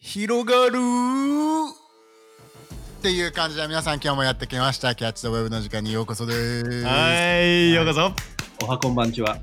[0.00, 0.78] 広がる。
[2.98, 4.94] っていう感じで皆さん今日もやってきました。
[4.94, 6.84] キャッチ・ザ・ウェブの時間にようこそです。
[6.84, 8.12] はい、ようこそ。
[8.64, 9.38] おはこんばんちは。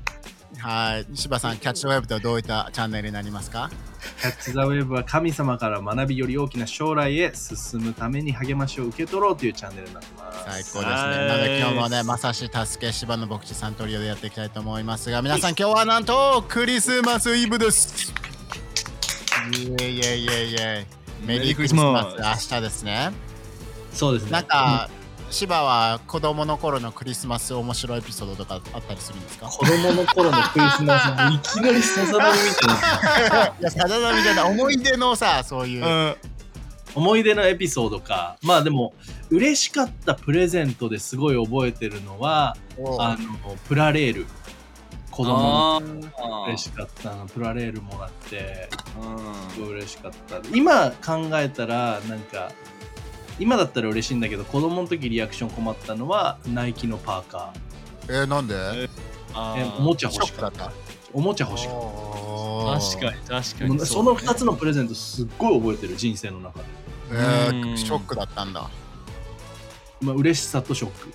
[0.58, 1.06] はい。
[1.14, 3.70] 柴さんキャッチ・ザ・ウェブとはどういったチャンネルになりますか？
[4.22, 10.44] キャッチ・ザ・ウェブは神様から学びより大きな将来へ進むために励ましを受け取ろうというチャンネルになってます。
[10.46, 10.84] 最高ですね。
[10.84, 11.28] はい。
[11.28, 18.14] なので今日もねまさし助け柴の牧師さんトリオでやっていきたいと思いますが皆さん今日はなんとクリスマスイブです
[19.52, 20.86] イエイイエイイエイイエ
[21.24, 22.16] イメリークリスマス
[22.52, 23.12] 明日ですね
[23.92, 24.30] そうですね。
[24.30, 24.90] なんか、
[25.30, 29.46] 芝は子供の頃のクリスマス面白いエピソードとかあったりするんですか？
[29.46, 33.46] 子供の頃のクリスマス、いきなりさざ波みたいな。
[33.46, 35.88] いや、さだなみたいな思い出のさ、そういうう。
[35.88, 36.16] ん。
[36.94, 38.36] 思い出のエピソードか。
[38.42, 38.94] まあでも、
[39.30, 42.56] 嬉しかったプレゼントですごい覚えてるのは、
[42.98, 44.26] あの、プラレール。
[45.16, 45.80] 子供の
[46.18, 48.68] あ嬉しかったの、プラレールもらって、
[49.00, 50.40] うんすごい嬉しかった。
[50.54, 52.52] 今考えたら、なんか、
[53.38, 57.54] 今だったら嬉しいんだけど、子供の時リアクション困ったのは、ナイキのパーカ
[58.08, 58.54] えー、なんで？
[58.54, 58.84] ー。
[58.84, 58.88] え
[59.32, 60.52] あーおもちゃシ欲しかっ。
[60.52, 60.72] たた。
[61.14, 61.76] おもちゃ欲しかっ
[62.78, 63.64] 確かに、確かた。
[63.68, 63.80] に。
[63.86, 66.64] その2つのプレゼントすっごい覚えてる人生の中で。
[67.12, 68.68] えーうんショックだったんだ。
[70.02, 71.14] まあ、嬉しさとショック。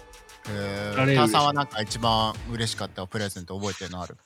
[0.49, 4.17] えー、あれターさんはなんか一番嬉しかったプレゼント覚えてるのある？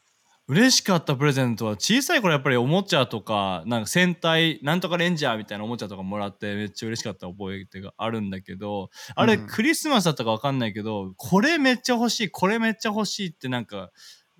[0.47, 13.89] 嬉しかったプレゼントは小さい頃やっぱりおもちゃとかなんか戦隊なんとかレンジャーみたいなおもちゃとかもらってめっちゃ嬉しかった覚えがあるんだけどあれうんクリスマスだったかわかんないけどこれめっちゃ欲しいこれめっちゃ欲しいってなんか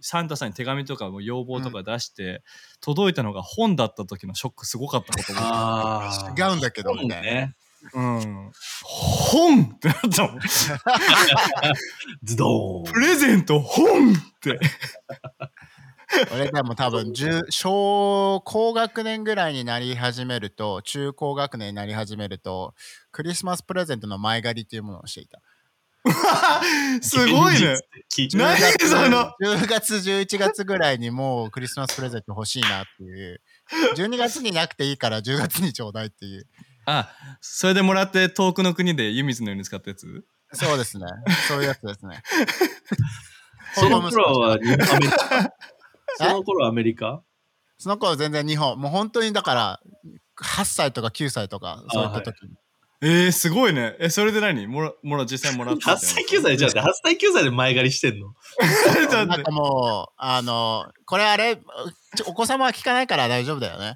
[0.02, 2.44] サンタさんに手紙とかも要望とか出して、
[2.81, 7.22] 届いたのが本だった時のショックすごかったこと違うんだけどみたいな。
[7.22, 7.56] ね。
[7.94, 8.52] うん。
[8.83, 10.39] 本ってなったもん。
[12.23, 12.91] ズドーン。
[12.91, 14.59] プレゼント本って。
[16.33, 22.73] 俺でも多分10小高学年ぐらいになり始めると中高学年になり始めると
[23.11, 25.41] クリスマスプレゼントの前借りっていうものをしていた。
[27.02, 27.78] すごいね。
[28.16, 33.41] 聞い10何月その？10月11月ぐらいにもうクリスマスプレゼント欲しいなっていう。
[33.95, 36.47] 12月になくていいから10月にちょうだいっていう
[36.85, 37.09] あ
[37.41, 40.25] それでもらって遠くの国で湯水のように使ったやつ？
[40.53, 41.06] そうですね。
[41.47, 42.22] そういうやつですね。
[43.75, 44.95] その頃はアメリカ？
[46.22, 46.24] え？
[46.24, 47.24] その頃はアメリカ？
[47.78, 48.79] その頃全然日本。
[48.79, 49.79] もう本当にだから
[50.41, 52.50] 8歳とか9歳とかそういった時に、
[53.01, 53.95] えー、すごいね。
[54.00, 54.67] え、それで何？
[54.67, 56.72] もら、もら、実際もらった8歳9歳じゃん。
[56.72, 58.33] 8歳9歳で前借りしてんの？
[59.25, 61.59] なんかもうあのこれあれ
[62.25, 63.95] お子様は聞かないから大丈夫だよね。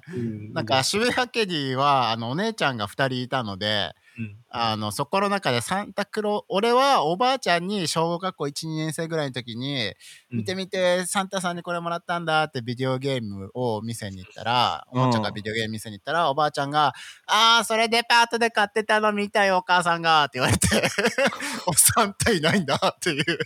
[0.52, 4.36] なんか、渋谷家にはあのお姉ちゃんが2人いたのでうん。
[4.48, 9.94] あのそこの中でサンタクロ俺はおばあちゃんに小学校12年生ぐらいの時に
[10.30, 16.92] 「見て見てサンタさんにこれもらったんだ」ってビデオゲームを店に行ったらおもちゃがビデオゲーム店に行ったらおばあちゃんが
[17.26, 20.68] 「ああそれデパートで買ってたの見たよお母さんが」って言われて
[21.66, 23.38] 「おサンタいないんだ」っていう。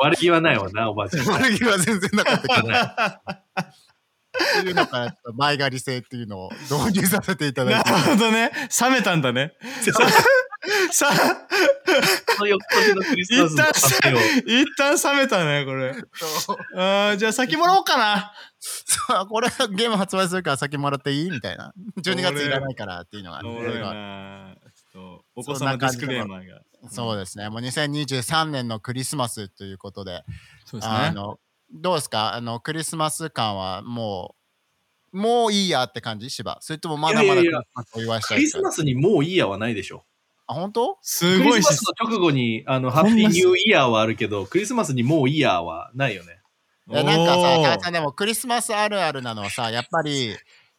[0.00, 1.26] 悪気はないわな、おばあちゃん。
[1.26, 2.68] 悪気は全然なかったけど
[4.58, 8.50] っていうのか前借り制っていうのを導入させていただないてるほどね。
[8.80, 9.52] 冷めたんだね。
[10.90, 11.10] さ、
[12.38, 14.26] の翌年のクリスマスの家庭を。
[14.62, 15.94] 一旦冷めたね、これ。
[16.76, 18.32] あーじゃあ先もらおうかな。
[18.60, 21.30] そうこれゲーム発売するから先もらっていい？
[21.30, 24.56] みたいな12月いらないからっていうのが、ね、
[25.34, 26.62] お子様ディスクレーマーが。
[26.90, 30.24] そうですねもう2023年のクリスマスということで
[30.64, 30.96] そうですね。
[30.96, 31.38] あの
[31.72, 32.34] どうですか？
[32.34, 34.34] あのクリスマス感はも
[35.12, 36.30] うもういいやって感じ？
[36.30, 36.58] 芝？
[36.60, 40.04] それともまだまだクリスマスお祝いしたクリいですかスマスにもういいやはないでしょ。
[40.46, 40.94] あ本当？
[40.94, 46.40] クすごいしリスマスの直後に、あの、ハッピーニューイヤーはあるけど、クリスマスにもういいやはないよね。
[46.88, 47.62] いやなんかさ、おー。
[47.62, 50.36] タカさんでもクリスマスあるあるなのはさ、やっぱり、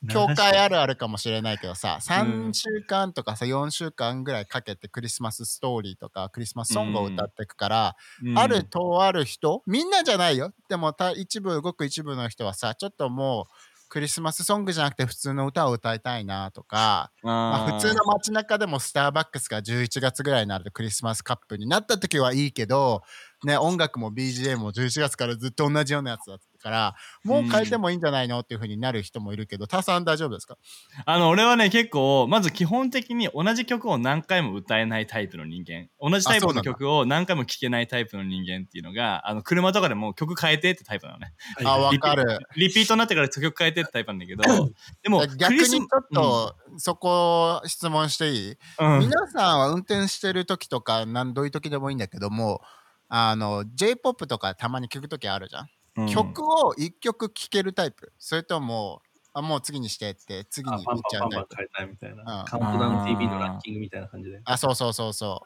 [0.09, 8.38] 教会あるあるかもしれないけどさ、3週間とかさ、4週間ぐらいかけてクリスマスストーリーとかクリスマスソングを歌っていくから、うん。
[8.38, 10.52] あるとある人、みんなじゃないよ。
[10.69, 23.04] でもた一部、ごく一部の人はさ、ちょっともう、クリスマスソングじゃなくて普通の歌を歌いたいなとか、まあ、普通の街中でもスターバックスが11月ぐらいになるとクリスマスカップになった時はいいけど、
[23.45, 30.57] ね、音楽も BGM も11月からずっと同じようなやつだったからもう変えてもいいんじゃないのっていう風になる人もいるけどタさん大丈夫ですか？
[31.06, 35.89] あの俺はね結構まず基本的に同じ曲を何回も歌えないタイプの人間。
[36.00, 41.33] 同じタイプの曲を何回も聴けないタイプの人間っていうのがあの車とかでも曲変えてってタイプなのね。
[41.63, 42.39] あわかる。
[42.56, 44.44] リピートになってから曲変えてってタイプなんだけど。
[45.04, 49.00] でも逆にちょっとそこ質問していい、うん。
[49.00, 52.62] 皆さんは運転してる時とか何どういう時でもいいんだけども
[53.09, 59.01] あの J-POP とかたまに聞く時あるじゃん、うん曲を一曲聴けるタイプそれとも
[59.34, 61.48] あ、もう次にしてって、次に行っちゃうタイプ。
[61.56, 62.42] パンパンパン変えたいみたいな。
[62.42, 64.40] うんカウントダウン TV のランキングみたいな感じで。
[64.45, 65.42] あ、そうそうそうそ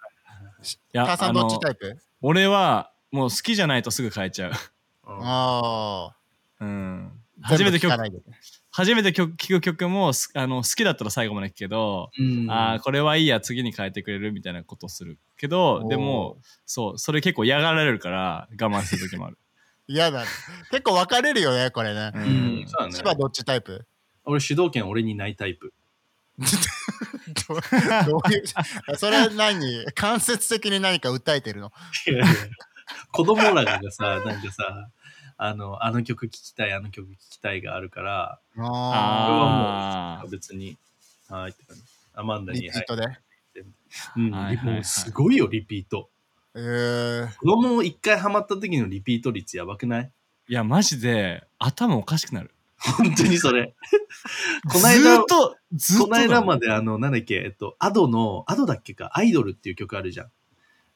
[0.94, 0.98] う。
[0.98, 1.98] 母さんどっちタイプ？
[2.22, 4.52] 俺はもう好きじゃないとすぐ変えちゃう。
[5.08, 6.16] うんあ
[6.60, 7.12] うん。
[7.42, 7.48] あ。
[7.48, 7.94] 初めて曲
[8.72, 19.38] 初めて曲聴く曲もすあの好きだったら最後まで聴くけど、うんああこれはいいや次に変えてくれるみたいなことをするけどでもそうそれ結構嫌がられるから我慢する時もある。
[19.88, 20.28] 嫌だね。
[20.72, 22.20] 結構分かれるよね、これねう。
[22.20, 22.94] うん、そうだね。
[22.94, 23.86] 千葉どっちタイプ？
[24.26, 25.74] 俺主導権俺にないタイプ。
[26.38, 26.44] ど
[27.56, 27.62] う
[28.06, 29.86] どういうそれ何？
[29.96, 31.72] 間接的に何か訴えてるの？
[32.08, 32.26] いやいや
[33.12, 34.90] 子供らがさ、 なんかさ、
[35.38, 40.78] あの、あの曲聴きたい、あの曲聴きたいがあるから、あああ別に、
[41.30, 41.84] はいって感じ。
[42.14, 43.04] アマンダリに、ピートで？
[44.16, 46.10] うん、はいはいはいもうすごいよ、リピート。
[46.60, 50.12] えー、子供一回ハマった時のリピート率やばくない？
[50.50, 52.52] いやマジで頭おかしくなる。
[52.80, 53.76] 本当にそれ。
[54.72, 60.32] このず間ーっ、とずっとこの間まであの、なんだっけ、えっと、アドの、アドだっけか、アイドルっていう曲あるじゃん。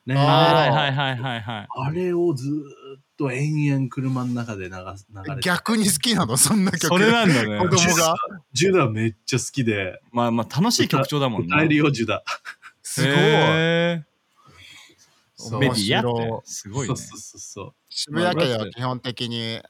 [0.05, 1.67] ねあはいはいはいはいはい。
[1.69, 6.37] あれをずーっと延々車の中で流す流れて逆に好きなの？
[6.37, 6.87] そんな曲。
[6.87, 7.57] それなんだ子ね。
[7.59, 8.15] 供が。
[8.53, 11.47] ジュダめっちゃ好きで、まあまあ楽しい曲調だもんね。
[11.47, 12.23] 歌えるよ、ジュダ。
[12.81, 14.10] すごい。
[15.59, 17.19] メディアすごいねそう。
[17.19, 17.73] そうそう。
[17.89, 19.61] 渋谷家では基本的に、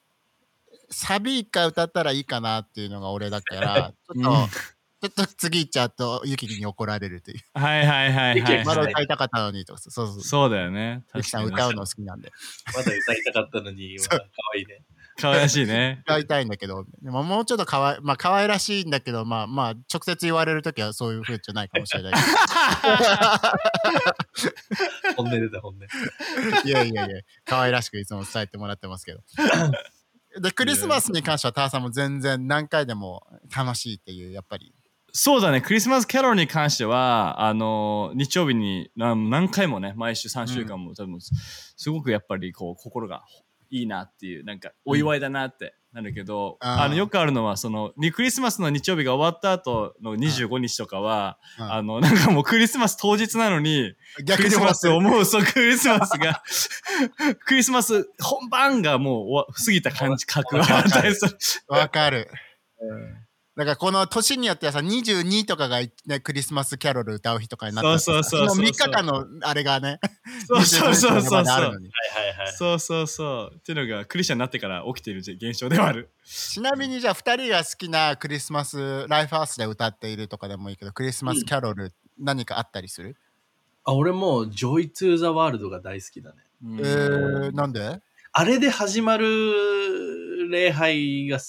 [0.90, 4.48] サビ一回歌ったらいいかなっていうのが俺だから、 ちょっと、うん
[5.02, 7.40] ちょっと次行っちゃうと、ユキに怒られるという。
[7.56, 8.92] はいはいはいはいはまだはい。
[8.92, 10.22] 歌いたかったのにとか、そうそう。
[10.22, 11.04] そうだよね。
[11.16, 12.30] ユキさん歌うの好きなんで。
[12.68, 14.22] まだ歌いたかったのに、そうかわ
[14.56, 14.84] いいね。
[15.18, 16.00] 可愛らしいね。
[16.04, 22.20] 歌いたいんだけど、でももうちょっとかわい、まあ可愛らしいんだけど、まあまあ、直接言われるときはそういう風じゃないかもしれないけ
[25.16, 25.80] 本音出た、本音。
[25.80, 25.86] ど。
[26.70, 29.20] いやいやいや、可愛らしくいつも伝えてもらってますけど。
[30.40, 34.74] で、クリスマスに関しては、ターさんも全然何回でも楽しいっていう、やっぱり。
[35.14, 43.24] そうだね、クリスマスキャロルに関しては、あの日曜日に何何回もね、毎週3週間も、多分すごくやっぱりこう心が
[43.72, 46.84] いいなっていう、なんかお祝いだなってなるけど、あー。
[46.84, 51.72] あのよくあるのは、そのにクリスマスの日曜日が終わった後の25日とかは、うん。
[51.72, 56.44] あのなんかもうクリスマス当日なのに、クリスマ逆にもスを思う、そう、クリスマスが、
[57.46, 61.38] クリスマス本番がもう過ぎた感じ、覚があったりする。
[61.68, 62.30] わかる。
[63.66, 70.00] だからこの年によってはさ、22とかが、ね、クリスマスキャロル歌う日とかになったらさそうそうそうそうの3日間のあれがね、
[70.48, 71.82] そうそうそう25そうそう。
[72.58, 73.56] そうそうそう。
[73.56, 76.10] っていうのがクリスチャンになってから起きている現象ではある。
[76.26, 83.16] ちなみにじゃあ2人が好きなクリスマスライフハウスで歌っているとかでもいいけど、クリスマスキャロル何かあったりする、
[83.84, 86.38] あ、俺も、 Joy to the World が大好きだね。
[86.80, 88.00] えー、なんで？
[88.34, 91.40] あれで始まる礼拝が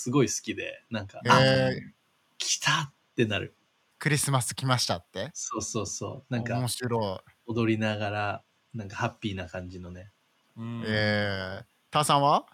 [0.00, 1.92] すごい好きで、なんか、あ、えー、
[2.38, 3.54] 来たってなる。
[3.98, 5.30] クリスマス来ましたって？
[5.34, 6.32] そうそうそう。
[6.32, 8.42] なんか面、白踊りながら、
[8.72, 10.10] なんかハッピーな感じのね。
[10.56, 10.84] うんい。
[10.86, 12.46] えー、ターさんは？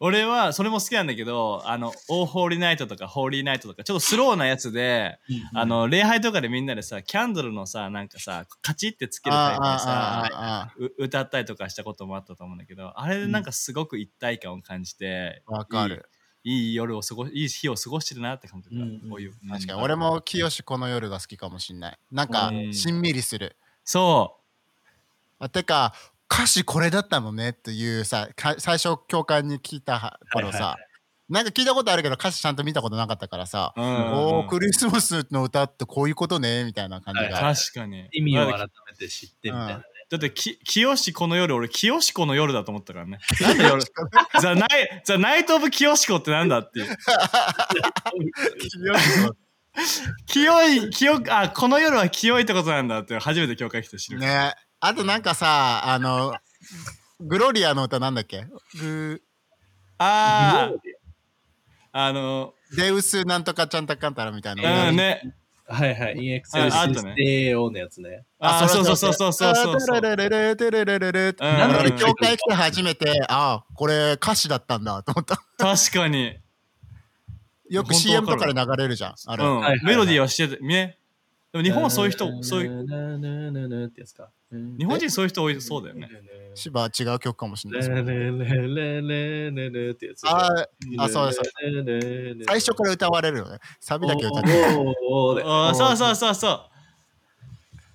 [0.00, 5.18] 俺はそれも好きなんだけど、あの、オーホーリーナイトとかホーリーナイトとか、ちょっとスローなやつで、
[5.52, 16.08] あの、礼拝とかでみんなでさ、キャンドルのさ、なんかさ、カチってつけるタイプでさ、歌ったりとかしたこともあったと思うんだけど、あれでなんかすごく一体感を感じて、ーわかる。
[16.44, 19.32] いい夜を過ごいい日を過ごしてるなって感じだ、うんこういう。
[19.50, 21.98] 確かに俺も清この夜が好きかもしんない。
[22.12, 23.56] なんかうんしんみりする。
[23.84, 24.36] そ
[25.38, 25.94] あてか
[26.30, 30.88] 歌詞これだったのねっていうさか最初教会に聞いた頃さ、はいはい
[31.28, 33.82] なんか聞いたことあるけど歌詞ちゃんと見たことなかったからさ、う。
[33.82, 33.88] うん
[34.38, 38.08] おークリスマスの歌ってこういうことねみたいな感じが、はい確かに。
[38.12, 39.84] 意味をだ改めて知ってみたいなね。
[40.10, 43.18] だってき、清子の夜、俺、清子の夜だと思ったからね。
[43.42, 43.82] なんで夜。
[44.40, 46.96] ザ・ナイザ・ナイト・オブ・清子ってなんだっていう。
[50.26, 54.18] 清い、清、あ、この夜は清いってことなんだって初めて教会来て知る。
[54.18, 54.54] ね。
[54.80, 56.36] あとなんかさあの
[57.20, 58.46] グロリアの歌なんだっけ？
[58.80, 59.22] グ
[59.98, 60.70] あ
[61.92, 65.34] あ、あの、デウスなんとかちゃんたかんたらみたいな、うんね。
[65.70, 66.16] はいはい。
[66.16, 68.24] インエクセあルシステオのやつね。
[68.38, 69.96] あー、そうそうそうそうそうそうそう。
[69.96, 76.38] あテレレレテレレレレってうんなんでうん教会来て初めてあこれ歌詞だったんだと思った確かに。
[77.68, 79.44] よく CM とかで流れるじゃんあれ、
[79.84, 80.96] メロディーはしてて、ね。
[81.52, 84.30] でも日本はそういう人、そういう、ってやつか。
[84.50, 86.08] 日本人そういう人多いそうだよね。
[86.54, 90.26] 芝は違う曲かもしれないですレレレレレレってやつ。
[90.26, 90.66] あ
[90.98, 91.40] あそうです
[92.46, 94.48] 最初から歌われるよねサビだけ歌って
[95.08, 96.60] おーであそうそうそうそう。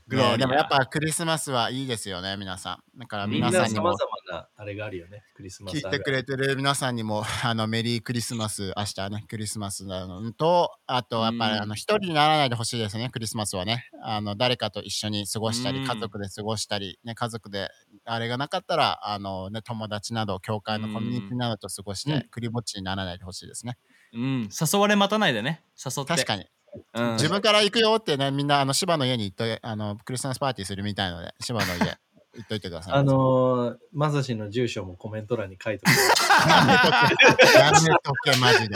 [0.08, 3.96] グローリアねでもやっぱクリスマスはいいですよね皆さんだから皆さんにも様
[4.34, 13.90] なあれがあるよね、クリスマス聞いてくれてる皆さんにも、 あの、メリークリスマス、明日ね、クリスマスなのと、あと、やっぱり、うんあの、一人にならないでほしいですね、クリスマスはね。
[14.02, 17.70] あの、誰かと一緒に過ごしたり、うん家族で過ごしたり、ね、家族で、
[18.06, 23.78] あれがなかったら、あの、ね、友達など、教会のコミュニティなどと過ごして、うんクリぼっちにならないでほしいですね。
[24.13, 25.63] うん、誘われ待たないでね。
[25.78, 26.13] 誘って。
[26.13, 26.48] 確かに。
[26.96, 31.98] うん、自分から行くよってね、みんな、あの、芝の家に行っといあの、クリスマスパーティーするみたいので、芝の家、
[32.36, 32.94] 行っといてください。
[32.96, 37.58] あのー、まさしの住所もコメント欄に書いておく。
[37.58, 38.75] やめとけ、マジで。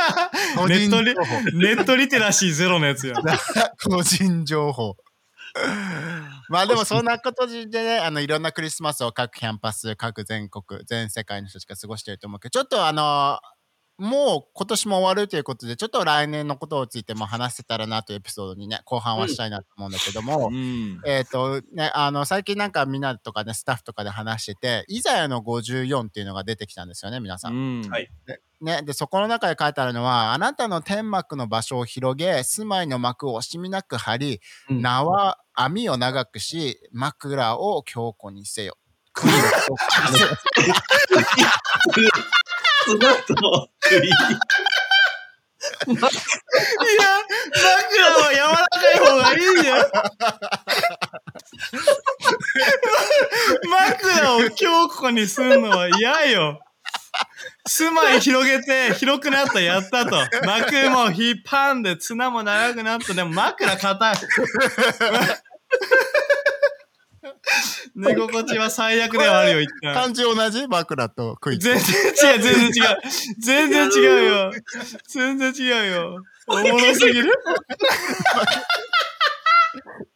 [0.56, 3.16] 個人ネットリ情報ネットリテラシーゼロのやつよ。
[3.84, 4.96] 個人情報。
[6.48, 13.38] まあでもそんなことでね、あのいろんなクリスマスを各キャンパス、各全国、全世界の人しか過ごしてると思うけど、ちょっとあの
[13.96, 21.00] もう今年も終わるということで、ちょっと来年のことについても話せたらなというエピソードにね、後半はしたいなと思うんだけども、うん。
[21.06, 27.54] えっ、とね、あの最近なんかみんなとかね、スタッフとかで話してて、イザヤの54っていうのが出てきたんですよね、皆さん。
[27.54, 28.10] うんはい
[28.60, 38.76] ね、でそこの中で書いてあるのはあなたの天幕の場所を広げ住まいの幕を惜しみなく張り、うん縄網を長くし枕を強固にせよ。
[42.86, 44.08] 杭を強固にせよ砂と栗。
[44.08, 44.16] いや、
[47.52, 49.74] 枕は柔らかい方がいいよ。
[53.68, 56.60] 枕を強固にするのは嫌よ。
[57.66, 60.16] 住まい広げて、広くなったやったと。
[60.44, 63.14] 幕も引っ張んで、綱も長くなった。
[63.14, 64.16] でも枕硬い。
[67.94, 69.94] 寝心地は最悪ではあるよ、一旦。
[69.94, 70.66] 漢字同じ？
[70.66, 71.58] 枕と杭。
[71.58, 73.00] 全然違う、全然違う。
[73.40, 74.52] 全然違うよ。
[75.08, 76.22] 全然違うよ。
[76.46, 77.32] おもろすぎる？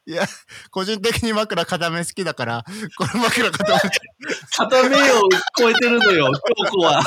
[0.06, 0.26] いや、
[0.70, 2.64] 個人的に枕固め好きだから、
[2.96, 3.80] この枕固め。
[4.56, 7.02] 片目を超えてるのよ、京子は。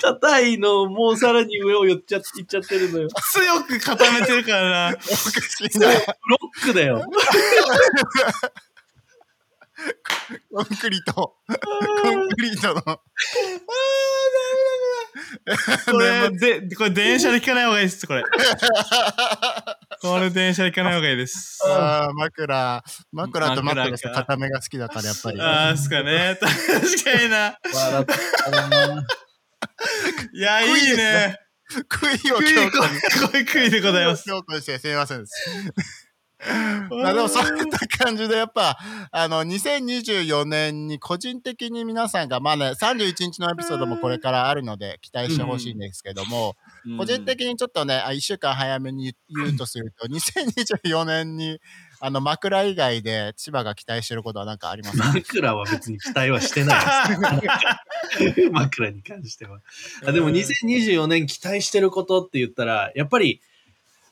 [0.00, 3.08] 硬いのをもうさらに上を寄っちゃいっちゃってるのよ。
[3.32, 4.96] 強く固めてるからな。
[4.96, 5.10] おかし
[5.74, 5.88] いな。
[5.88, 7.04] ブロックだよ。
[10.52, 11.12] コンクリート。
[11.12, 12.82] コンクリートの。
[15.90, 18.22] これ、で、これ電車で聞かない方がいいです、これ。
[20.00, 21.60] これ電車で聞かない方がいいです。
[21.66, 22.84] あー枕。
[23.12, 25.40] 枕と枕枕か固めが好きだから、やっぱり。
[25.40, 26.36] ああ、すかね。
[26.40, 26.50] 確
[27.04, 27.58] かにな。
[27.72, 28.06] 笑っ
[28.44, 29.06] たな。
[30.32, 31.38] いや、いいね。
[31.88, 32.60] クイ強固に。
[33.26, 34.22] これクイでございます。
[34.22, 36.07] してすみませんです。
[37.02, 38.78] まあでもそういった感じでやっぱ
[39.10, 46.54] あの2024年に個人的に皆さんがまあね31日のエピソードもこれからあるので期待してほしいんですけども、
[46.96, 51.60] 個人的にちょっとね1週間早めに言うとすると2024年 に
[52.00, 55.12] あの枕以外で千葉が期待してることは何かありますか？
[55.12, 57.48] 枕は別に期待はしてないで
[58.36, 58.50] す。
[58.52, 59.60] 枕に関しては。
[60.06, 63.40] あでも2024年期待してることって言ったら、やっぱり、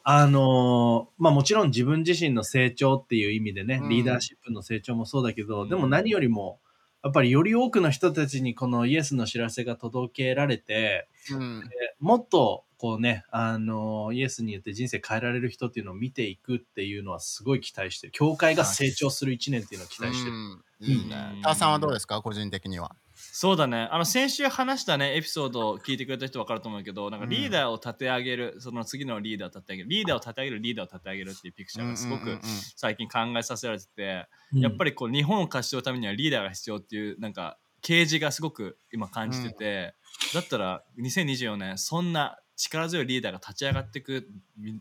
[0.08, 6.60] あのーまあもちろん自分自身の成長っていう意味でね、うんリーダーシップの成長もそうだけど、うんでも何よりも、
[7.02, 11.66] やっぱりより多くの人たちにこのイエスの知らせが届けられて、うんで
[11.98, 18.12] もっとこうね、あのイエスによって人生変えられる人っていうのを見ていくっていうのはすごい期待してる。
[18.12, 20.36] 教会が成長する一年っていうのを期待してる。
[20.36, 21.42] うんいいねうん。
[21.42, 22.22] タワさんはどうですか？
[22.22, 22.94] 個人的には。
[23.38, 23.86] そうだね。
[23.92, 32.38] あの、先週話したね、エピソードを聞いてくれた人分かると思うけど、なんかリーダーを立て上げる、その次のリーダーを立て上げる、リーダーを立て上げる、リーダーを立て上げるっていうピクチャーがすごく
[32.76, 34.60] 最近考えさせられてて、うん。
[34.60, 39.94] やっぱりこう日本を勝ち取るためにはリーダーが必要っていうなんか啓示がすごく今感じてて、
[40.32, 44.30] だったら2024年そんな力強いリーダーが立ち上がっていく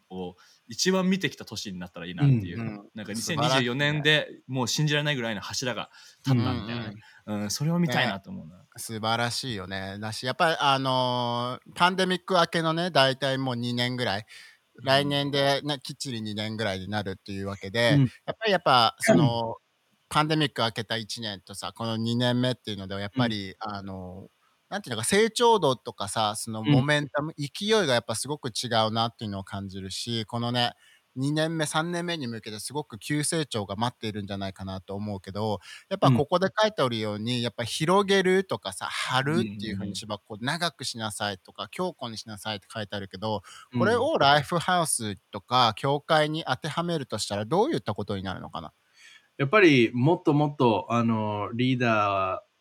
[0.10, 2.68] を一番見てきた年になったらいいなっていう、うん。
[2.68, 5.90] うんなんか素晴らしいね2024年でもう信じられないぐらいの柱が
[6.26, 6.88] 立ったみたいな。
[6.90, 6.94] ね、
[7.28, 8.66] うんそれを見たいなと思うな。
[8.78, 9.98] 素晴らしいよね。
[10.00, 14.26] だし、やっぱりあのーパンデミック明けのね、大体もう2年ぐらい、
[14.84, 18.02] 来年で、ね、きっちり2年ぐらいになるっていうわけで、うん。
[18.02, 19.56] やっぱりやっぱ、その、
[20.10, 24.35] パンデミック明けた1年とさ、この2年目っていうのでは、やっぱり、あのー
[24.70, 30.74] なんていうのか成長度とかさそのモメンタム、勢いがやっぱすごく違うなっていうのを感じるしこのね
[31.18, 43.44] 2年目3年目に向けてすごく急成長が待っているんじゃないかなと思うけどやっぱここで書いておるように、やっぱ広げるとかさ張るっていうふうにしばこう長くしなさいとか強固にしなさいって書いてあるけど
[43.78, 48.74] これをライフハウスとか教会に当てはめるとしたらどういったことになるのかな？
[49.38, 52.55] やっぱりもっともっとあのリーダー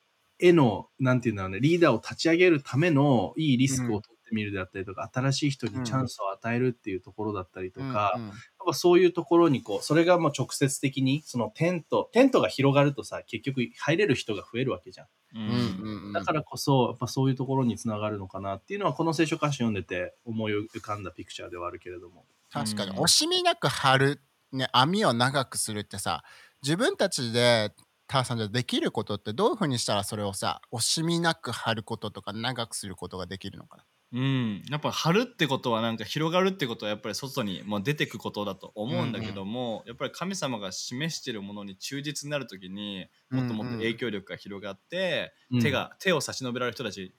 [0.47, 8.29] へのなんていうんだろうねリーダーを立ち上げるためのいいリスクを取ってみるであったりとか、新しい人にチャンスを与えるっていうところだったりとか、うんうん。
[8.29, 8.37] やっ
[8.67, 15.07] ぱそういうところにこう、それがもう直接的に、そのテント、テントが広がるとさ、結局入れる人が増えるわけじゃん。
[15.07, 16.13] ううんうんうん。
[16.13, 22.25] だからこそ、やっぱそういうところにつながるのかなっていうのは、この聖書歌詞読んでて思い浮かんだピクチャーではあるけれども。
[22.51, 22.91] 確かに。
[22.93, 22.99] うん。
[22.99, 24.23] 惜しみなく張る、
[24.53, 26.23] ね、網を長くするってさ
[26.63, 27.73] 自分たちで
[28.07, 33.85] ターさんじゃできることってどういうふうにしたらそれをさ惜しみなく張ることとか長くすることができるのかな？
[34.13, 45.61] うん、やっぱ張るってことはなんか広がるってことはやっぱり外にもう出てくことだと思うんだけども、やっぱり神様が示しているものに忠実になるときにもっともっと影響力が広がって、うん。
[45.61, 47.13] 手が手を差し伸べられる人たち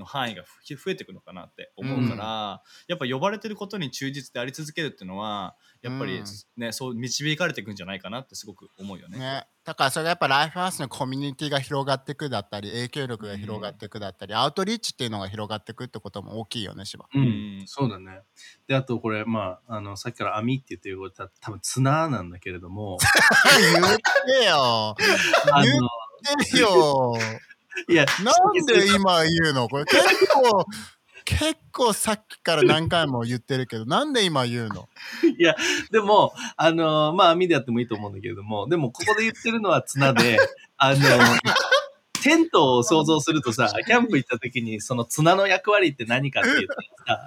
[0.00, 6.24] の範囲がふ増えていくのかなって思うから、やっぱ呼ばれてることに忠実であり続けるっていうのはやっぱりうん。
[6.56, 9.18] ね、そう導かれていくんじゃないかなってすごく思うよね。
[9.18, 17.06] ね、だからそれがやっぱライフハウスのコミュニティが広がっていくだったり影響力が広がっていくだったり、アウトリーチっていうのが広がっていくってことも大きいよね芝。
[17.14, 17.24] うん、う
[17.62, 18.22] んそうだね。
[18.66, 22.98] で、あとこれ、まあ、あの、さっきから網って言ってることは多分綱なんだけれども、
[23.80, 23.96] 言っ
[24.40, 24.96] てよ。
[25.52, 25.88] あ言っの、
[26.44, 27.14] てよ
[27.88, 29.68] いや、なんで今言うの？
[29.68, 30.66] これ結構
[31.24, 34.88] 結構さっきから何回も言ってるけどなんで今言うの？
[35.38, 35.54] いや、
[35.90, 40.38] でも、あの、まあ、網でやってもいいと思うんだけれども、でも、ここで言ってるのは綱で、
[40.76, 40.98] あの、
[42.22, 46.62] テントを想像するとさ、キャンプ行った時に、その綱の役割って何かって言っ
[47.06, 47.26] たら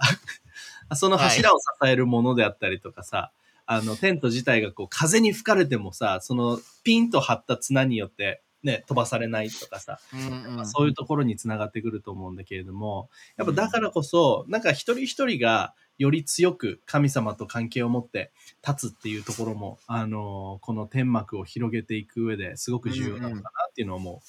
[0.90, 3.32] さ、 その柱を支えるものであったりとかさ、
[3.66, 10.66] あの、テント自体がこう、風に吹かれてもさ、その、ピンと張った綱によって、ね、飛ばされないとかさ、うんうん。
[10.66, 18.32] そういうところにつながってくると思うんだけれども、やっぱだからこそ、なんか一人一人がより強く神様と関係を持って
[18.66, 24.22] 立つっていうところも、あのーこの天幕を広げていく上ですごく重要なのかなっていうのを思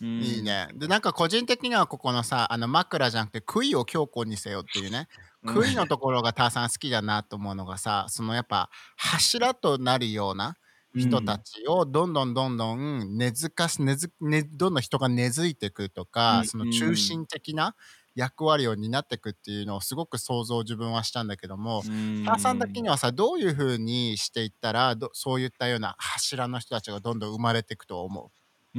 [0.00, 0.04] う。
[0.04, 0.68] んいいね。
[0.74, 5.08] でなんか個人的にはここのさあの枕じゃなくて杭を強固にせよっていうね。
[5.42, 5.54] うん。
[5.54, 10.67] 杭のところがターさん好きだなと思うのがさそのやっぱ柱となるようなう。
[10.98, 16.46] 人たちをどんどんどんどん根付かす根付ねどんどん人が根付いていくとか、うん。
[16.46, 17.76] その中心的な
[18.14, 22.24] 役割を担っていくっていうのをすごく想像自分はしたんだけども、うん。
[22.24, 28.30] ターさん的にはさどういうふうにしていったらどそういったような柱の人たちがどんどん生まれていくと思う？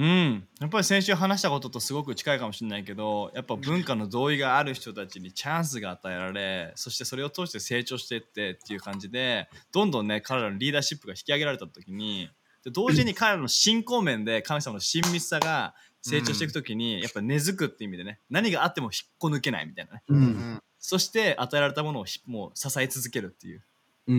[0.01, 12.29] ん、やっぱり先週話したこととすごく近いかもしれないけどやっぱ文化の同意がある人たちにチャンスが与えられそしてそれを通して成長していってっていう感じでどんどんね彼らのリーダーシップが引き上げられた時に
[12.63, 20.13] で同時に彼らの信仰面で神様の親密さが成長していく時に、やっぱ根付くっていう意味でね何があっても引っこ抜けないみたいなねう。
[20.13, 20.17] う。
[20.17, 23.61] うんんそして与えられたものをひもう支え続けるっていううん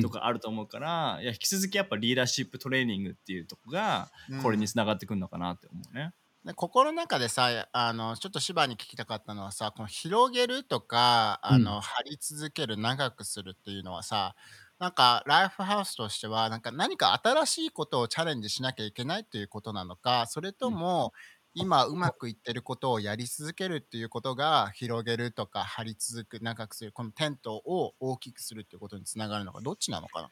[0.02, 4.42] とこあると思うから、いや引き続きやっぱリーダーシップトレーニングっていうとこがうん。
[4.42, 6.12] これにつながってくるのかなって思うね。
[6.44, 14.34] で心の中でさあのちょっと芝に聞きたかったのはさこの広げるとかあの、張り続ける長くするっていうのはさ
[14.78, 21.12] なんかライフハウスとしてはなんか何か新しいことをチャレンジしなきゃいけないっていうことなのかそれとも、
[21.54, 30.30] 今うまくいってることをやり続けるっていうことが広げるとか張り続く長くするこのテントを大きくするっていうことにつながるのかどっちなのかな？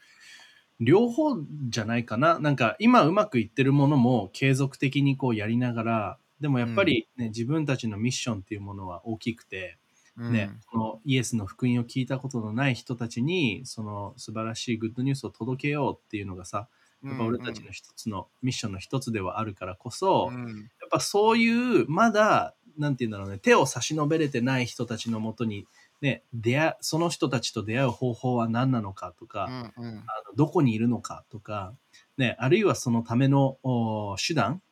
[0.80, 1.36] 両方
[1.70, 2.38] じゃないかな。
[2.38, 9.76] なんか今うまくいってるものも継続的にこうやりながら、でもやっぱりね、自分たちのミッションっていうものは大きくて、
[10.16, 16.68] ね、このイエスの福音を聞いたことのない人たちに、その素晴らしいグッドニュースを届けようっていうのがさ、
[17.04, 20.44] やっぱ俺たちの一つのミッションの一つではあるからこそ、うん。
[20.44, 25.66] うんやっぱそういう、まだ、なんて言うんだろうね、手を差し伸べれてない人たちのもとに、
[26.00, 29.98] ね、出会その人たちと出会う方法は何なのかとか、うんうん。
[29.98, 31.74] あのどこにいるのかとか、
[32.16, 34.62] ね、あるいはそのためのお手段、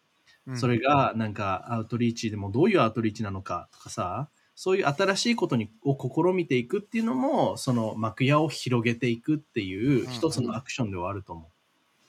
[0.46, 0.58] うん。
[0.58, 11.50] それがなんかアウトリーチでもどういうアウトリーチなのかとかさ、そういう新しいことにを試みていくっていうのも、その幕屋を広げていくっていう一つのアクションではあると思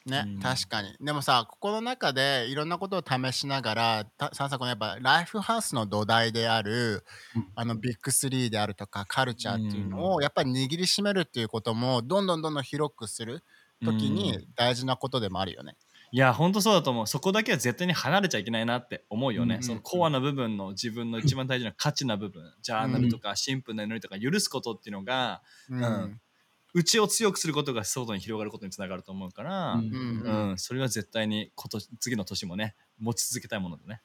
[0.07, 0.39] ね、うん。
[0.39, 0.93] 確かに。
[0.99, 7.03] でもさここの中でいろんなことを試しながらたさんさんこのやっぱライフハウスの土台である、
[7.35, 7.47] うん。
[7.55, 13.43] あのビッグスリーであるとかカルチャーっていうのをやっぱり握りしめるっていうこともどんどんどんどん広くする
[13.83, 14.15] 時うん。
[14.15, 15.75] に大事なことでもあるよね。
[16.09, 17.07] いや本当そうだと思う。
[17.07, 19.63] そこだけは絶対に離れちゃいけないなって思うよね、うん。
[19.63, 25.83] そのコアな部分の自分の一番大事な価値な部分ジャーナルとかシンプルな祈りとか許すことっていうのがうん。
[25.83, 26.21] うん
[26.73, 29.79] 内を強くすることが外に広がることにつながると思うから、う。
[29.79, 29.85] うん。
[29.85, 29.97] う
[30.29, 30.49] ん。
[30.49, 30.57] うん。
[30.57, 34.01] それは絶対に今年次の年もね持ち続けたいものだね。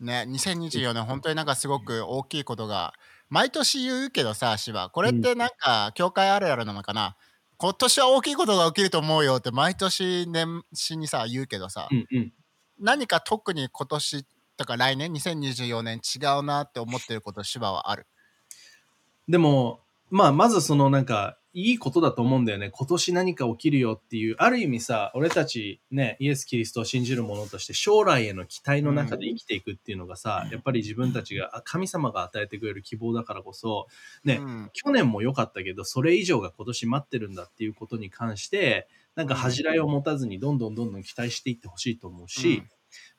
[0.00, 2.94] ね、2024年本当になんかすごく大きいことが
[3.28, 7.16] 毎年言うけどさ芝これってなんか教会あるあるなのかな、
[7.58, 12.32] 今年は大きいことが起きると思うよって毎年年始にさ言うけどさ、うんうん。
[12.80, 14.24] 何か特に今年
[14.56, 18.06] とか来年？2024年違うなって思ってること芝はある？
[19.28, 22.70] でも、まあ、まずそのなんか、いいことだと思うんだよね。
[22.70, 33.88] 今年何か起きるよっていう、ある意味さ、俺たちね、イエス・キリストを信じる者として将来への期待の中で生きていくっていうのがさ、やっぱり自分たちがあ神様が与えてくれる希望だからこそ、
[34.22, 34.70] ね、うん。
[34.72, 42.68] 去年も良かったけど、それ以上が今年待ってるんだっていうことに関して、なんか恥じらいを持たずにどんどんどんどん期待していってほしいと思うし、うん。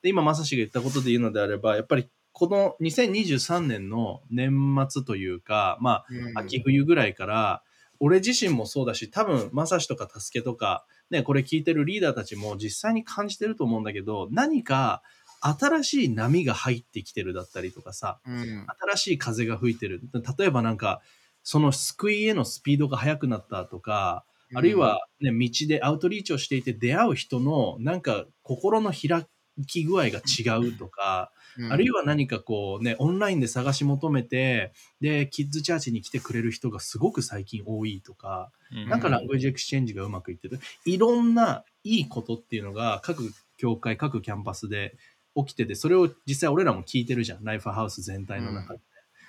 [0.02, 4.52] で今、まさしが言ったことで言うのであれば、やっぱりこの2023年の年
[4.88, 6.38] 末というか、まうん。
[6.38, 7.62] あ、秋冬ぐらいから、
[8.04, 15.02] 俺自身もそうだし、多分、まさしとか助けとか、ね、これ聞いてるリーダーたちも実際に感じてると思うんだけど、何か
[15.40, 20.00] 新しい波が入ってきてるだったりとかさ、うん新しい風が吹いてる。
[20.36, 21.00] 例えばなんか、
[21.44, 29.28] その救いへのスピードが速くなったとか、あるいは、ね、道でアウトリーチをしていて出会う人のなんか心の開
[29.66, 31.30] き具合が違うとか、
[31.70, 40.58] あるいは、は何かこうね、オンラインで探し求めて、で、 kids church に来てくれる人がすごく最近多いとか、うんなんか language exchange がうまくいってる。
[40.86, 44.96] いろんないいことっていうのが各教会、各キャンパスで
[45.36, 47.44] 起きてて、それを実際俺らも聞いてるじゃん。
[47.44, 48.80] ライフハウス全体の中で。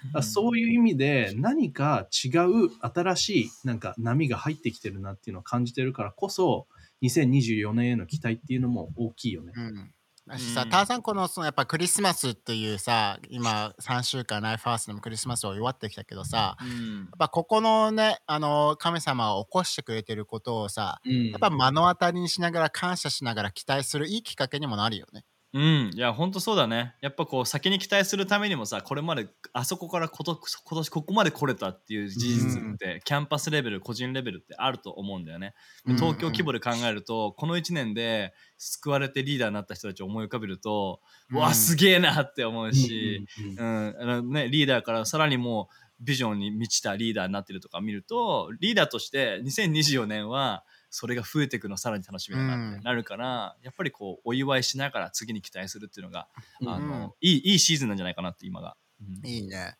[0.05, 6.67] だからそういう意味で何か違う新しいなんか波が入ってきてるなっていうのを感じてるからこそ、
[7.03, 9.51] 2024年への期待っていうのも大きいよね。
[9.55, 9.93] うん
[10.27, 10.69] だしさ、うん。
[10.69, 16.97] ターさんこのそのやっぱクリスマスっていうさ今3週間ライフハウスでもクリスマスを祝ってきたけどさうん。
[16.99, 21.29] やっぱここのねあの神様を起こしてくれてることをさうん。
[21.29, 25.25] やっぱ目の当たりにしながら感謝しながら期待するいいきっかけにもなるよね。
[25.55, 26.95] うん、いや、ほんとそうだね。
[26.99, 35.53] やっぱこう、先に期待するためにもさ、これまで、あそこからこと今年ここまで来れたっていう事実って、キャンパスレベル、個人レベルってあると思うんだよね。
[35.85, 43.23] で東京規模で考えると、この1年で救われてリーダーになった人たちを思い浮かべると、うわ、すげえなって思うし、
[43.55, 50.63] うんね、リーダーからさらにもうビジョンに満ちたリーダーになってるとか見るとリーダーとして2024年は
[50.93, 52.84] それが増えていくのさらに楽しみだなってうん。
[52.84, 56.29] なるから、やっぱりこうお祝いしながら次に期待するっていうのが、
[56.60, 57.10] うんあうん。
[57.10, 58.77] のいいいいシーズンなんじゃないかなって今が。
[59.01, 59.23] うん。
[59.23, 59.77] いいね。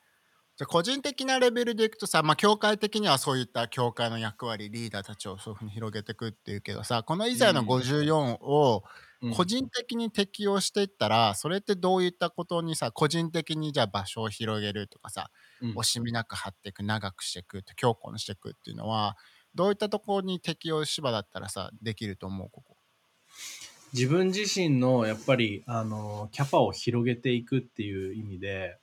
[0.58, 7.66] じゃあ個人的なレベルでいくとさ、まあ、教会的にはそういった教会の役割リーダーたちをそういうふうに広げていくっていうけどさこの以前のうん。
[7.66, 8.84] 54を
[9.22, 9.36] うん。
[9.36, 15.78] 個人的に適用していったら、それってどういったことにさ個人的にじゃあ場所を広げるとかさ、うん。
[15.78, 19.18] 惜しみなく張っていく長くしていく強固にしていくっていうのは
[19.56, 22.50] どういったところに適用芝だったらさできると思う？
[22.50, 22.78] ここ。
[23.94, 28.78] 自分自身のやっぱりあのキャパを広げていくっていう意味で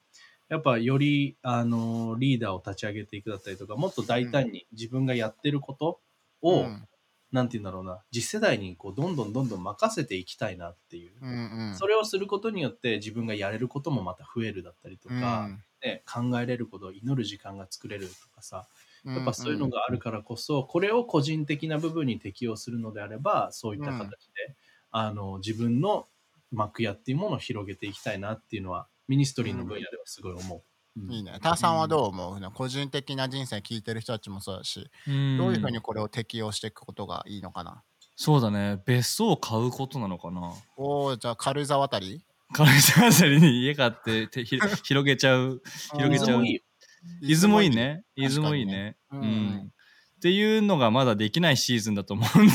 [0.49, 6.01] やっぱよりあのリーダーを立ち上げていくだったりとかもっと大胆に自分がやってること
[6.43, 6.87] を、うん。
[7.33, 11.77] なんて言うんだろうな次世代にこうどんどんどんどん任せていきたいなっていう、うんうん。
[11.77, 15.63] それをすることによって自分がやれることもまた増えるだったりとか、うん。
[15.83, 18.65] ね、考えれること祈る時間が作れるとかさうん
[19.05, 24.57] やっぱそういうのがあるからこそ、これを個人的な部分に適用するのであれば、そういった形で、
[24.91, 26.09] あの自分の
[26.53, 30.63] 幕屋っていうものを広げていきたいなっていうのは、ミニストリーの分野ではすごい思う。
[31.01, 31.13] うん。
[31.13, 31.39] いいね。
[31.41, 35.17] ターさんはどう思う、個人的な人生聞いてる人たちもそうだし、どう
[35.53, 37.83] いうふうにこれを適用していくことがいいのかな？
[38.17, 38.83] そうだね。
[38.85, 40.53] 別荘を買うことなのかな？
[40.77, 42.23] おお、じゃあ軽井沢あたり？
[42.53, 45.63] 軽井沢あたりに家買っててひ広げちゃう。
[45.93, 46.45] 広げちゃう。
[46.45, 46.63] いい
[47.03, 48.03] よ伊豆もいいね。
[48.17, 48.43] 伊確かにね。
[48.43, 48.97] 豆もいいね。
[49.13, 49.23] ううん。
[49.23, 49.73] ん
[50.21, 52.53] っていうのがまだできないシーズンだと思うんで。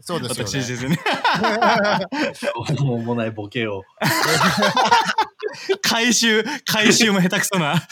[0.00, 0.88] そうですよ私自ね。
[0.88, 0.98] 身ね。
[2.80, 3.82] うもないボケを。
[5.82, 7.86] 回収回収も下手くそな。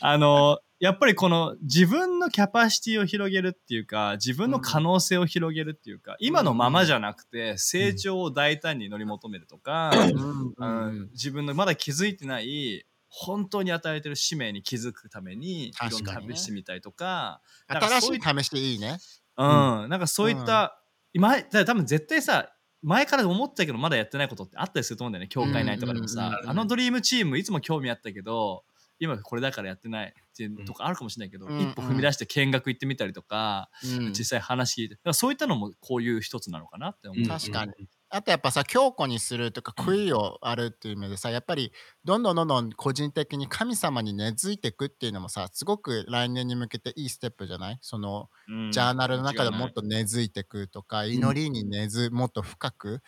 [0.00, 10.88] あのやっぱりこの自分のキャパシティを広げるっていうか自分の可能性を広げるっていうか、今のままじゃなくて成長を大胆に乗り求めるとか、うん。
[10.88, 11.10] うん。
[11.12, 18.96] 自分のまだ気づいてない本当に与えてる使命に気づくためにいろんな試してみたいとかなんか新しいい試していいね。
[19.36, 19.46] うん、
[19.88, 20.78] なんかそういった、
[21.14, 25.28] 前だから多分絶対さ前から思ってたけどまだやってないことってあったりすると思うんだよね。
[25.28, 28.64] 教会内とかでもさ、うんうんうんうんあのドリームチームいつも興味あったけど
[28.98, 34.12] 今これだからやってないっていうとかあるかもしれないけど、うん一歩踏み出して見学行ってみたりとか、うん。
[34.12, 37.72] 実際話聞いてそういったのもこういう一つなのかなって思う、うん確かに。
[38.14, 41.72] あとやっぱさ強固にするとか悔いをあるっていう意味でさやっぱり
[42.04, 47.78] どんどんどんどん個人的に神様に根付いていくっていうのもさすごく来年に向けていいステップじゃない？
[47.80, 48.70] そのうん。
[48.70, 53.00] ジャーナルの中でもっ間と根付いていくとか、祈りに根付もっと深く、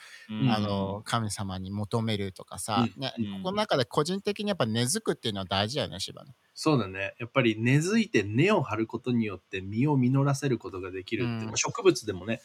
[0.45, 3.01] あの神様に求めるとかさ、うん。
[3.01, 3.25] ねうん。
[3.31, 6.35] ここの中で個人的にやっぱ根付くっていうのは大事だよね芝ね。
[6.55, 7.15] そうだね。
[7.19, 11.47] やっぱり根付いて根を張ることによって実を実らせることができるっていう、うん。
[11.47, 12.41] まあ植物でもね、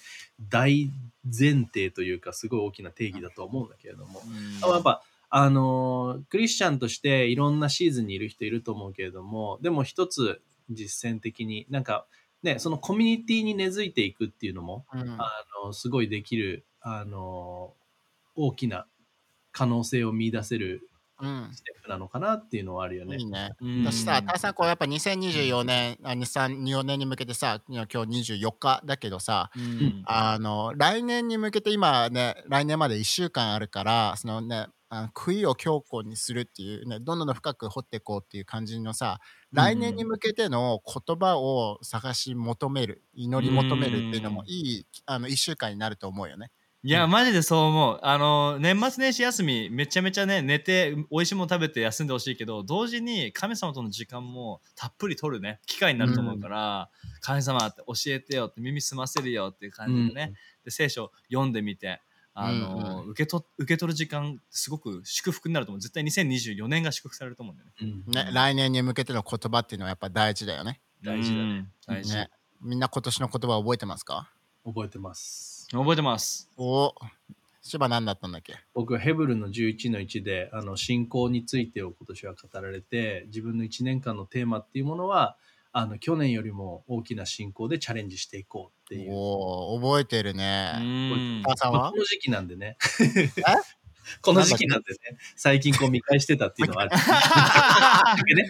[0.50, 0.90] 大
[1.24, 4.72] 前提というか、すごい大きな定義だと思うんだけれども、うん。
[4.74, 10.42] やっぱあの、クリスチャンとしていろんなシーズンにいる人いると思うけれども、でも一つ
[10.72, 12.08] 実践的に、なんか、
[12.42, 15.02] ね、そのコミュニティに根付いていくっていうのも、うん。
[15.22, 15.32] あ
[15.66, 17.76] の、すごいできる、あの、
[18.36, 18.88] 大きな
[19.52, 20.89] 可能性を見出せる
[21.22, 23.18] うんステップなのかなっていうのはあるよね。
[23.18, 23.52] いいね。
[23.60, 34.68] うんだしさ、タワさん、こうやっぱ2024年、あ2、3、4年に向けてさ、今日24日だけどさ、うんあの、来年に向けて今ね、来年まで1週間あるから、そのね、
[35.16, 39.20] 悔いを強固にするっていうね、どんどん深く掘っていこうっていう感じのさ、
[39.52, 46.52] 来年に向けての言葉を探し求める、祈り求めるっていうのもいい、あの、1週間になると思うよね。
[46.82, 48.00] いや、マジでそう思う。
[48.04, 56.90] あの、年末年始休み、めちゃめちゃね、寝て、美味しいもの食べて休んでほしいけど、同時に神様との時間もたっぷり取るね、機会になると思うから、
[57.20, 62.00] 神様って教えてよって、耳澄ませるよっていう感じでね、で聖書読んでみて、
[62.34, 65.82] あの、うん受け取受け取る時間、すごく祝福になると思う。
[65.82, 67.76] 絶対2024年が祝福されると思うんだよね。
[68.08, 70.80] うんね、来年に向けての言葉っていうのはやっぱ大事だよね。
[71.04, 71.72] 大事だねうん。
[71.86, 72.16] 大事。
[72.16, 72.30] ね。
[72.62, 74.32] みんな今年の言葉覚えてますか？
[74.64, 75.59] 覚えてます。
[75.72, 76.50] 覚えてます。
[76.58, 76.94] お
[77.62, 78.56] 芝何だったんだっけ？
[78.74, 85.38] 僕はヘブルの11の1であの信仰についてを今年は語られて自分の1年間のテーマっていうものは
[85.72, 91.40] あの去年よりも大きな信仰でチャレンジしていこうっていう、おお覚えてるうね。
[91.40, 91.44] ん。
[91.44, 91.80] タワさんは？
[91.80, 92.78] まあこの時期なんでね。
[94.24, 95.20] この時期なんでね。
[95.36, 98.24] 最近こう見返してたっていうのはある。
[98.36, 98.50] ね。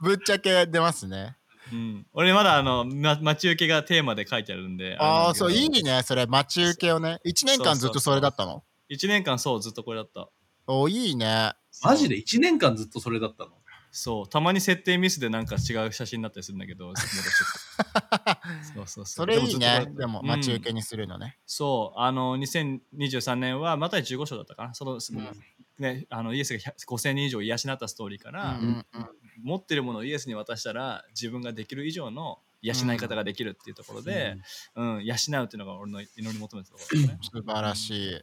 [0.00, 1.37] ぶっちゃけ出ますね。
[1.72, 6.02] うん、俺まだあの、ま、待ち受けがテーマで書いてあるんでああ、そう、いいいね。
[6.04, 7.20] それ、待ち受けをね。
[7.26, 10.28] 1年間ずっとそれだったの？1年間そうずっとこれだった。
[10.66, 11.52] おいいね。
[11.82, 13.52] マジで？1年間ずっとそれだったの？
[13.90, 14.28] そう。
[14.28, 17.06] たまに設定ミスでなんか違う写真になったりするんだけど そう
[18.74, 19.06] そうそう。
[19.06, 19.86] それいいね。
[19.96, 21.38] でも、待ち受けうんにするのね。
[21.46, 22.00] そう。
[22.00, 24.74] あの2023年はまた15章だったかな。
[24.74, 24.98] その、
[25.78, 29.08] ね、あのイエスが100 5000人以上癒しになったストーリーから、うんうんうん
[29.42, 34.36] 持ってるものをイエスに渡したら自分ができる以上の養い方ができるっていうところで、
[34.74, 37.18] うん養うっていうのが俺の祈り求めてたところですね。
[37.22, 38.22] 素晴らしい。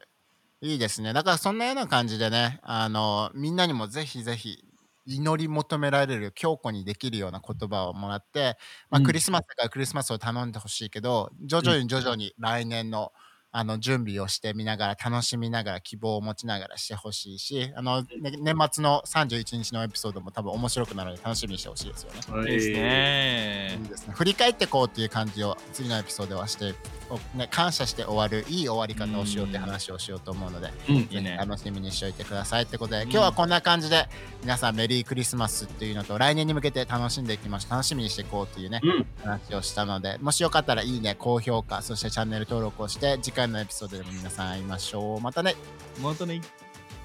[0.61, 1.13] いいですね。
[1.13, 4.63] だからそんなような感じでね、あの、みんなにもぜひぜひ
[5.05, 8.57] 祈り求められる強固にできるような言葉をもらって、
[8.89, 13.11] まあ、うんクリスマスだからクリスマスを頼んでほしいけど、徐々に徐々に来年の
[13.57, 22.51] あの準備をしてみながら楽しみながら希望を持ちながらしてほしいしあの、ね年末の31日のエピソードも多分面白くなるので楽しみにしてほしいですよね。
[22.51, 24.13] いいですねいいですね。
[24.13, 26.73] 振り返ってこうっていう感じを次のエピソードはして、
[27.09, 31.37] おね、感謝して終わるいい終わり方をしようって話をしようと思うので、うん。
[31.37, 33.09] 楽しみにしておいてくださいってことで、うん。
[33.09, 34.07] 今日はこんな感じで
[34.41, 37.71] 皆さんメリークリスマスっていうのと来年に向けて楽しんでいきましょう。
[37.71, 39.05] 楽しみにしていこうっていうね、うん。
[39.23, 45.21] 話をしたのでもしよかったらいいね高評価そしてチャンネル登録をして次回のエピソードでも皆さん会いましょう。
[45.21, 45.55] またね。
[46.01, 46.41] もっとね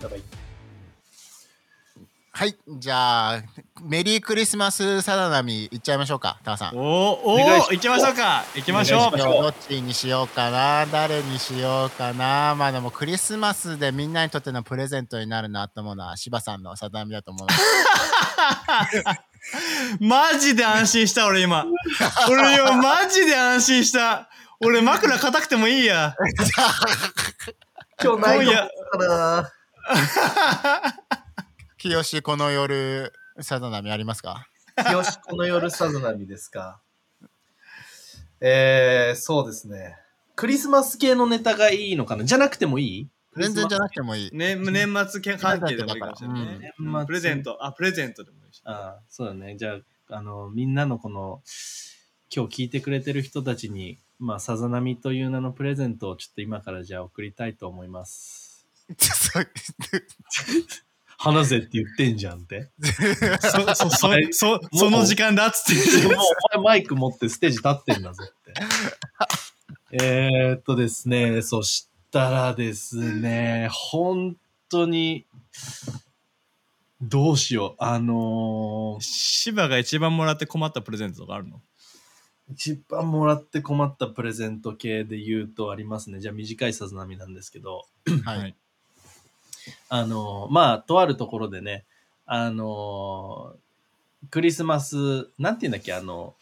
[0.00, 0.22] やばい
[2.32, 2.56] はい。
[2.78, 3.42] じゃあ
[3.82, 6.38] メリークリスマスさだなみいっちゃいましょうか。
[6.42, 6.76] タワさん。
[6.76, 8.44] おーおいきましょうか。
[8.54, 9.18] 行きましょう。
[9.18, 10.86] どっちにしようかな。
[10.86, 12.54] 誰にしようかな。
[12.56, 17.48] まあでもクリスマスでみんなにとってのプレゼントになるなと思うのは柴さんのさだなみだと思う。
[20.00, 21.66] マジで安心した俺今。
[22.30, 24.30] 俺今マジで安心した
[24.62, 26.14] 俺枕硬くてもいいや。
[28.02, 29.52] 今日ない今夜かな。
[31.78, 34.46] 清この夜さだなみありますか？
[34.92, 36.82] よしこの夜さずなみですか？
[38.42, 39.96] えー、そうですね。
[40.36, 42.24] クリスマス系のネタがいいのかな？
[42.24, 43.08] じゃなくてもいい？
[43.36, 44.30] 全然じゃなくてもいい。
[44.36, 46.60] ね、年末関係でもいいかもしれない、うん。
[46.60, 47.06] ね年末。
[47.06, 47.64] プレゼント。
[47.64, 48.60] あプレゼントでもいいし。
[48.66, 49.56] ああそうだね。
[49.56, 49.76] じゃ
[50.10, 51.40] あ、あの、みんなのこの、
[52.34, 58.66] 今日聞いてくれてる人たちに、まあ、さざ波という名のプレゼントをちょっと今からじゃあ送りたいと思います。
[61.16, 62.70] 話せって言ってんじゃんって。
[63.40, 66.16] そそそはいそその時間だっつってもう
[66.54, 68.54] お前マイク持ってステージ立ってんだぞって。
[70.04, 74.36] えーっとですね、そしたらですね、本
[74.68, 75.26] 当に、
[77.00, 77.82] どうしよう。
[77.82, 81.62] あのー芝が一番もらって困ったプレゼントとかあるの？
[82.52, 86.20] 一番もらって困ったプレゼント系で言うとありますね。
[86.20, 87.86] じゃあ短いさず波なんですけど、
[88.24, 88.54] はい、はい。
[89.88, 91.84] あの、まあ、とあるところでね、
[92.26, 93.54] あの、
[94.30, 96.34] クリスマス、なんて言うんだっけ、あの、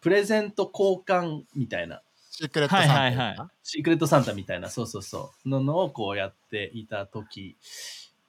[0.00, 2.94] プレゼント交換みたいな、シークレットサンタ。
[2.94, 7.56] はいはいはシークレットサンタみたいな、そうそうそう、ののをこうやっていた時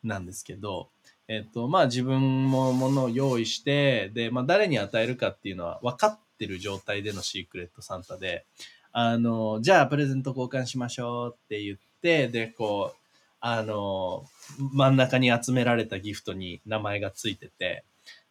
[0.04, 0.90] なんですけど、
[1.28, 8.46] えっと、まあ自分もものを用意して、で、まあ誰に与えるかっていうのは分かってる状態でのシークレットサンタで、
[8.92, 12.98] あの、じゃあプレゼント交換しましょうって言って、で、こう、
[13.40, 14.26] あの、
[14.74, 17.84] 真ん中に集められたギフトに名前がついてて、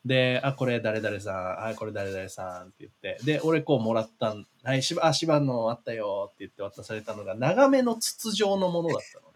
[0.05, 9.27] で、あ、これ誰々さん、あ、これ誰々さんって言って、で、俺こうもらったん、はい、しば、あ、しばのあったよって言って渡されたのが、長めの筒状のものだったの。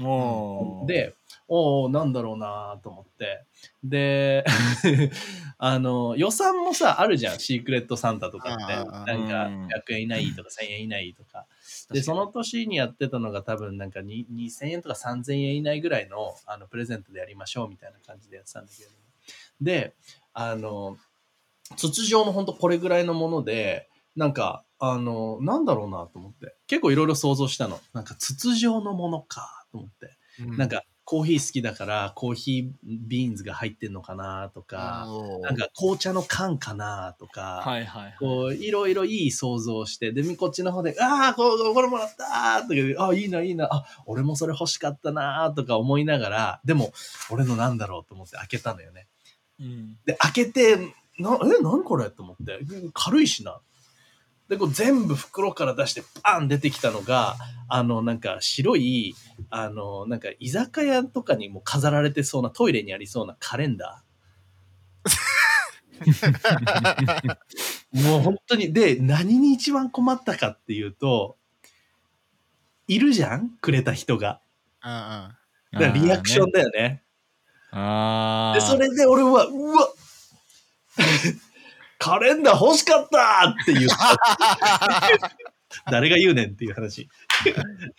[0.00, 1.14] もう。、で、
[1.46, 3.44] おおなんだろうなと思って。
[3.82, 4.44] で、
[5.58, 7.40] あの、予算もさ、あるじゃん。
[7.40, 8.64] シークレットサンタとかって。
[8.64, 9.50] なんか、
[9.88, 11.46] 100円以内とか1000円以内とか。
[11.92, 18.98] で、その年にやってたのが多分なんかに2000円とか3000円以内ぐらいのあのプレゼントでやりましょうみたいな感じでやってたんだけれども。
[19.60, 19.94] で、
[20.32, 20.96] あの、
[21.76, 26.54] 筒状のほんとこれぐらいのもので、なんか、あの、なんだろうなと思って。
[26.66, 27.80] 結構いろいろ想像したの。
[27.92, 30.16] なんか筒状のものかと思って。
[30.56, 38.16] なんかコーヒー好きだからコーヒービーンズが入ってんのかなとか、うんなんか紅茶の缶かなとか、はいはいはい。
[38.20, 46.92] こういろいろいい想像をして、で、こっちの方で、ああ、こうこれもらったーとかああ、いいな、いいな、あ、俺もそれ欲しかったなーとか思いながら、でも、
[47.30, 49.08] 俺のなんだろうと思って開けたのよね。
[49.58, 50.76] うんで、開けて、
[51.18, 52.60] な、え、何これと思って。
[52.94, 53.60] 軽いしな。
[54.50, 57.36] で、こう全部袋から出して、バーン出てきたのが、
[57.68, 59.14] あの、なんか白い、
[59.48, 65.20] あの、なんか居酒屋とかにも飾られてそうな、トイレにありそうなカレンダー。
[67.92, 71.36] もう本当に、で、何に一番困ったかっていうと、
[72.88, 73.50] いるじゃん？
[73.60, 74.40] くれた人が。
[74.82, 75.36] うんうん
[75.72, 77.04] だからリアクションだよね。
[77.70, 79.88] あーで、それで俺は、うわ
[82.00, 83.88] カレンダー欲しかったっていう。
[85.90, 87.08] 誰が言うねんっていう話。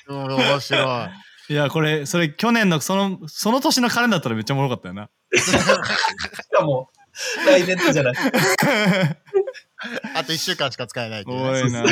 [0.07, 1.53] うん面白い。
[1.53, 5.09] いや、これ、それ去年のその、その年のカレンダーだったらめっちゃおもろかったよな。
[5.35, 5.51] し
[6.51, 6.89] かも、
[7.45, 8.13] 来年とじゃない。
[10.15, 11.83] あと1週間しか使えないね多いな。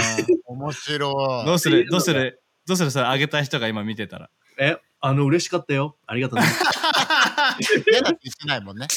[0.48, 1.46] 面白い。
[1.46, 1.86] どうする？
[1.90, 2.42] どうする？
[2.66, 4.30] どうするそれあげた人が今見てたら。
[4.60, 5.98] え、あの、嬉しかったよ。
[6.08, 6.46] ありがとうね。
[7.92, 8.88] 嫌だって言ってないもんね。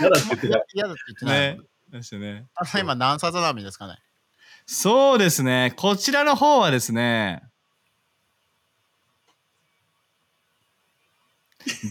[0.00, 0.64] 嫌だって言ってた。
[0.72, 1.66] 嫌だって言ってないねもん。。
[1.90, 2.46] ですね。
[2.54, 3.96] あの今何冊並みですかね？
[4.66, 5.72] そうですね。
[5.76, 7.42] こちらの方はですね、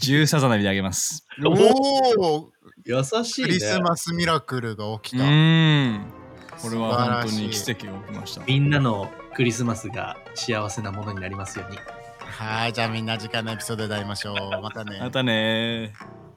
[0.02, 1.26] 10さざ波であげます。
[1.46, 2.52] おお
[2.86, 3.48] 優しいね。
[3.48, 5.26] クリスマスミラクルが起きうた。
[5.26, 6.14] ーん。
[6.62, 8.44] これは本当に奇跡が起きました。
[8.46, 11.78] みんなのクリスマスが幸せなものになりますように。
[12.20, 14.36] はい、じゃあみんな次回のエピソードで会いましょう。
[14.62, 15.00] またね。
[15.00, 16.29] またねー。